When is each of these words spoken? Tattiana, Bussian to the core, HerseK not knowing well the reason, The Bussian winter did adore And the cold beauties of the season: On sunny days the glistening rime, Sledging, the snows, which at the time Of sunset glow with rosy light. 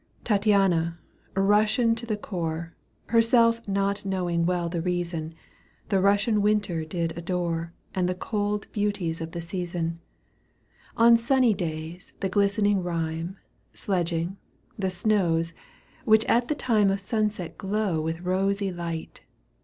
Tattiana, 0.25 0.97
Bussian 1.35 1.95
to 1.95 2.07
the 2.07 2.17
core, 2.17 2.73
HerseK 3.09 3.67
not 3.67 4.03
knowing 4.03 4.47
well 4.47 4.67
the 4.67 4.81
reason, 4.81 5.35
The 5.89 5.97
Bussian 5.97 6.41
winter 6.41 6.83
did 6.85 7.15
adore 7.15 7.71
And 7.93 8.09
the 8.09 8.15
cold 8.15 8.65
beauties 8.71 9.21
of 9.21 9.31
the 9.33 9.41
season: 9.41 9.99
On 10.97 11.17
sunny 11.17 11.53
days 11.53 12.13
the 12.19 12.29
glistening 12.29 12.81
rime, 12.81 13.37
Sledging, 13.75 14.37
the 14.75 14.89
snows, 14.89 15.53
which 16.03 16.25
at 16.25 16.47
the 16.47 16.55
time 16.55 16.89
Of 16.89 16.99
sunset 16.99 17.55
glow 17.59 18.01
with 18.01 18.21
rosy 18.21 18.71
light. 18.71 19.21